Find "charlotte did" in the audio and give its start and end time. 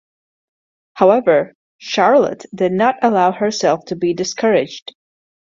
1.77-2.71